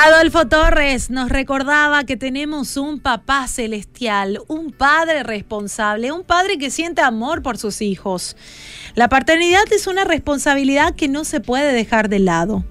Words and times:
Adolfo 0.00 0.46
Torres 0.46 1.10
nos 1.10 1.28
recordaba 1.28 2.04
que 2.04 2.16
tenemos 2.16 2.76
un 2.76 2.98
papá 2.98 3.46
celestial, 3.46 4.40
un 4.48 4.72
padre 4.72 5.22
responsable, 5.22 6.12
un 6.12 6.24
padre 6.24 6.56
que 6.56 6.70
siente 6.70 7.02
amor 7.02 7.42
por 7.42 7.58
sus 7.58 7.82
hijos. 7.82 8.36
La 8.94 9.08
paternidad 9.08 9.64
es 9.70 9.86
una 9.86 10.04
responsabilidad 10.04 10.94
que 10.94 11.08
no 11.08 11.24
se 11.24 11.40
puede 11.40 11.72
dejar 11.72 12.08
de 12.08 12.20
lado, 12.20 12.64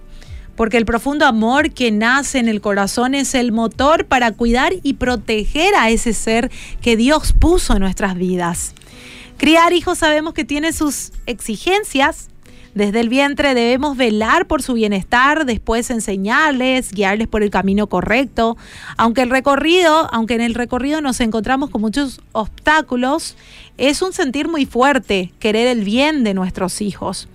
porque 0.56 0.78
el 0.78 0.86
profundo 0.86 1.26
amor 1.26 1.72
que 1.72 1.92
nace 1.92 2.40
en 2.40 2.48
el 2.48 2.60
corazón 2.60 3.14
es 3.14 3.36
el 3.36 3.52
motor 3.52 4.06
para 4.06 4.32
cuidar 4.32 4.74
y 4.82 4.94
proteger 4.94 5.76
a 5.76 5.90
ese 5.90 6.14
ser 6.14 6.50
que 6.82 6.98
Dios 6.98 7.34
puso 7.34 7.74
en 7.74 7.82
nuestras 7.82 8.16
vidas. 8.16 8.74
Criar 9.38 9.74
hijos 9.74 10.00
sabemos 10.00 10.34
que 10.34 10.46
tiene 10.46 10.74
sus 10.74 11.12
exigencias, 11.26 12.30
desde 12.78 13.00
el 13.00 13.10
vientre 13.10 13.56
debemos 13.56 13.98
velar 13.98 14.46
por 14.46 14.62
su 14.62 14.74
bienestar, 14.74 15.48
después 15.48 15.90
enseñarles, 15.90 16.92
guiarles 16.92 17.28
por 17.28 17.42
el 17.42 17.50
camino 17.50 17.88
correcto. 17.88 18.56
Aunque 18.98 19.24
el 19.24 19.32
recorrido, 19.32 20.08
aunque 20.14 20.36
en 20.36 20.42
el 20.42 20.54
recorrido 20.54 21.02
nos 21.02 21.20
encontramos 21.20 21.72
con 21.72 21.82
muchos 21.82 22.22
obstáculos, 22.34 23.36
es 23.80 24.04
un 24.04 24.14
sentir 24.14 24.48
muy 24.48 24.68
fuerte 24.68 25.34
querer 25.40 25.66
el 25.66 25.84
bien 25.84 26.24
de 26.24 26.36
nuestros 26.36 26.82
hijos. 26.82 27.28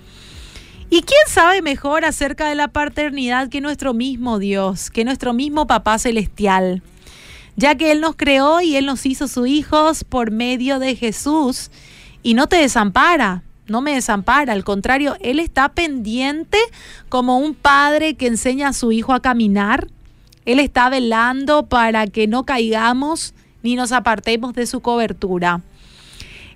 ¿Y 0.91 1.02
quién 1.02 1.27
sabe 1.27 1.60
mejor 1.60 2.05
acerca 2.05 2.48
de 2.48 2.55
la 2.55 2.69
paternidad 2.69 3.48
que 3.48 3.60
nuestro 3.60 3.95
mismo 3.95 4.38
Dios, 4.38 4.91
que 4.91 5.05
nuestro 5.05 5.32
mismo 5.32 5.66
Papá 5.66 5.98
Celestial? 5.98 6.82
Ya 7.56 7.74
que 7.74 7.92
Él 7.92 8.01
nos 8.01 8.16
creó 8.16 8.61
y 8.61 8.77
Él 8.77 8.87
nos 8.87 9.05
hizo 9.06 9.29
sus 9.29 9.47
hijos 9.47 10.05
por 10.05 10.30
medio 10.30 10.79
de 10.79 10.97
Jesús 10.97 11.70
y 12.23 12.34
no 12.34 12.47
te 12.47 12.56
desampara, 12.56 13.43
no 13.66 13.80
me 13.80 13.95
desampara, 13.95 14.52
al 14.52 14.65
contrario, 14.65 15.16
Él 15.20 15.38
está 15.38 15.69
pendiente 15.69 16.59
como 17.09 17.38
un 17.38 17.54
padre 17.54 18.15
que 18.15 18.27
enseña 18.27 18.68
a 18.68 18.73
su 18.73 18.93
hijo 18.93 19.12
a 19.12 19.21
caminar. 19.21 19.88
Él 20.45 20.59
está 20.59 20.88
velando 20.88 21.66
para 21.66 22.07
que 22.07 22.27
no 22.27 22.45
caigamos 22.45 23.35
ni 23.62 23.77
nos 23.77 23.93
apartemos 23.93 24.55
de 24.55 24.66
su 24.66 24.80
cobertura. 24.80 25.62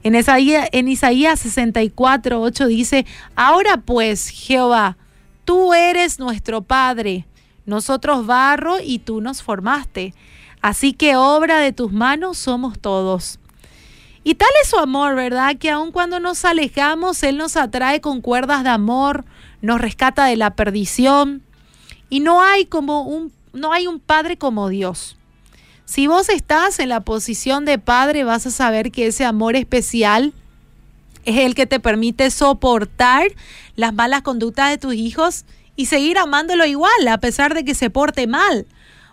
En 0.03 0.15
Isaías, 0.15 0.69
en 0.73 0.89
Isaías 0.89 1.41
64, 1.41 2.41
8 2.41 2.67
dice, 2.67 3.07
ahora 3.35 3.79
pues, 3.79 4.29
Jehová, 4.29 4.97
tú 5.45 5.75
eres 5.75 6.19
nuestro 6.19 6.63
Padre, 6.63 7.27
nosotros 7.65 8.27
barro 8.27 8.77
y 8.81 8.99
tú 9.01 9.21
nos 9.21 9.43
formaste. 9.43 10.15
Así 10.61 10.93
que 10.93 11.17
obra 11.17 11.59
de 11.59 11.73
tus 11.73 11.93
manos 11.93 12.39
somos 12.39 12.79
todos. 12.79 13.39
Y 14.25 14.35
tal 14.35 14.49
es 14.63 14.71
su 14.71 14.79
amor, 14.79 15.15
¿verdad? 15.15 15.57
Que 15.57 15.71
aun 15.71 15.93
cuando 15.93 16.19
nos 16.19 16.45
alejamos, 16.45 17.23
Él 17.23 17.37
nos 17.37 17.57
atrae 17.57 18.01
con 18.01 18.21
cuerdas 18.21 18.65
de 18.65 18.71
amor, 18.71 19.25
nos 19.63 19.81
rescata 19.81 20.25
de 20.25 20.37
la 20.37 20.57
perdición. 20.57 21.43
Y 22.11 22.21
no 22.21 22.43
hay 22.43 22.67
como 22.67 23.03
un, 23.03 23.33
no 23.53 23.73
hay 23.73 23.87
un 23.87 24.01
padre 24.01 24.37
como 24.37 24.69
Dios. 24.69 25.17
Si 25.85 26.09
vos 26.09 26.29
estás 26.29 26.81
en 26.81 26.89
la 26.89 27.01
posición 27.01 27.65
de 27.65 27.79
padre, 27.79 28.25
vas 28.25 28.47
a 28.47 28.51
saber 28.51 28.91
que 28.91 29.07
ese 29.07 29.25
amor 29.25 29.55
especial 29.55 30.33
es 31.25 31.39
el 31.39 31.55
que 31.55 31.67
te 31.67 31.79
permite 31.79 32.31
soportar 32.33 33.29
las 33.77 33.95
malas 33.95 34.23
conductas 34.23 34.71
de 34.71 34.79
tus 34.79 34.95
hijos 34.95 35.45
y 35.77 35.87
seguir 35.87 36.19
amándolo 36.19 36.67
igual, 36.67 37.09
a 37.09 37.19
pesar 37.19 37.55
de 37.55 37.65
que 37.65 37.77
se 37.77 37.91
porte 37.91 38.27
mal, 38.27 38.67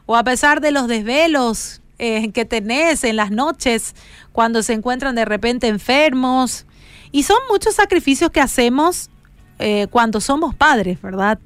o 0.05 0.15
a 0.15 0.23
pesar 0.23 0.61
de 0.61 0.71
los 0.71 0.87
desvelos 0.87 1.81
eh, 1.99 2.31
que 2.31 2.45
tenés 2.45 3.03
en 3.03 3.15
las 3.15 3.31
noches 3.31 3.95
cuando 4.31 4.63
se 4.63 4.73
encuentran 4.73 5.15
de 5.15 5.25
repente 5.25 5.67
enfermos. 5.67 6.65
Y 7.11 7.23
son 7.23 7.37
muchos 7.49 7.75
sacrificios 7.75 8.31
que 8.31 8.41
hacemos 8.41 9.09
eh, 9.59 9.87
cuando 9.89 10.19
somos 10.19 10.55
padres, 10.55 11.01
¿verdad? 11.01 11.39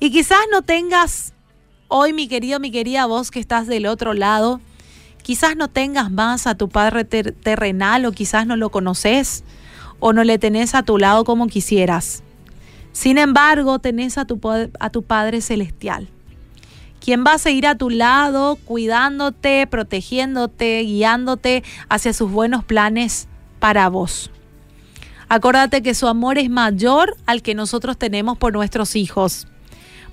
Y 0.00 0.10
quizás 0.10 0.40
no 0.50 0.62
tengas 0.62 1.32
hoy, 1.88 2.12
mi 2.12 2.28
querido, 2.28 2.60
mi 2.60 2.70
querida 2.70 3.06
vos 3.06 3.30
que 3.30 3.38
estás 3.38 3.66
del 3.66 3.86
otro 3.86 4.14
lado, 4.14 4.60
quizás 5.22 5.56
no 5.56 5.68
tengas 5.68 6.10
más 6.10 6.46
a 6.46 6.56
tu 6.56 6.68
padre 6.68 7.04
terrenal 7.04 8.04
o 8.04 8.12
quizás 8.12 8.46
no 8.46 8.56
lo 8.56 8.70
conoces 8.70 9.44
o 10.00 10.12
no 10.12 10.24
le 10.24 10.38
tenés 10.38 10.74
a 10.74 10.82
tu 10.82 10.98
lado 10.98 11.24
como 11.24 11.46
quisieras. 11.46 12.22
Sin 12.92 13.18
embargo, 13.18 13.78
tenés 13.78 14.18
a 14.18 14.24
tu, 14.24 14.40
a 14.80 14.90
tu 14.90 15.02
Padre 15.04 15.40
Celestial 15.40 16.08
quien 17.00 17.24
va 17.24 17.34
a 17.34 17.38
seguir 17.38 17.66
a 17.66 17.74
tu 17.74 17.90
lado, 17.90 18.56
cuidándote, 18.64 19.66
protegiéndote, 19.66 20.82
guiándote 20.82 21.64
hacia 21.88 22.12
sus 22.12 22.30
buenos 22.30 22.64
planes 22.64 23.26
para 23.58 23.88
vos. 23.88 24.30
Acuérdate 25.28 25.82
que 25.82 25.94
su 25.94 26.08
amor 26.08 26.38
es 26.38 26.50
mayor 26.50 27.16
al 27.26 27.42
que 27.42 27.54
nosotros 27.54 27.96
tenemos 27.96 28.36
por 28.36 28.52
nuestros 28.52 28.96
hijos. 28.96 29.46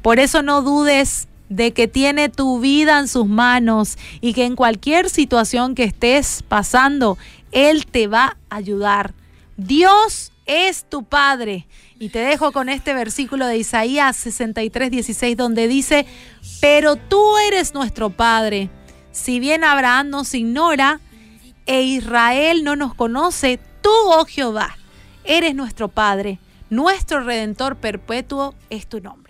Por 0.02 0.20
eso 0.20 0.44
no 0.44 0.62
dudes 0.62 1.28
de 1.50 1.74
que 1.74 1.88
tiene 1.88 2.30
tu 2.30 2.60
vida 2.60 3.00
en 3.00 3.08
sus 3.08 3.28
manos 3.28 3.98
y 4.22 4.34
que 4.34 4.46
en 4.46 4.56
cualquier 4.56 5.10
situación 5.10 5.76
que 5.76 5.84
estés 5.84 6.44
pasando, 6.48 7.18
Él 7.52 7.86
te 7.86 8.08
va 8.08 8.38
a 8.50 8.56
ayudar. 8.58 9.14
Dios 9.56 10.32
es 10.48 10.86
tu 10.90 11.04
Padre. 11.04 11.68
Y 12.00 12.10
te 12.10 12.20
dejo 12.20 12.52
con 12.52 12.70
este 12.70 12.94
versículo 12.94 13.46
de 13.46 13.58
Isaías 13.58 14.16
63, 14.18 14.90
16, 14.90 15.38
donde 15.38 15.68
dice, 15.68 16.06
pero 16.62 16.96
tú 16.96 17.38
eres 17.48 17.74
nuestro 17.74 18.10
Padre. 18.10 18.70
Si 19.12 19.40
bien 19.40 19.64
Abraham 19.64 20.10
nos 20.10 20.34
ignora 20.34 21.00
e 21.66 21.82
Israel 21.84 22.64
no 22.64 22.76
nos 22.76 22.94
conoce, 22.94 23.60
tú, 23.82 23.90
oh 24.06 24.26
Jehová, 24.26 24.78
eres 25.24 25.54
nuestro 25.56 25.90
Padre, 25.90 26.40
nuestro 26.70 27.22
Redentor 27.22 27.78
perpetuo 27.78 28.56
es 28.70 28.88
tu 28.88 29.02
nombre. 29.02 29.28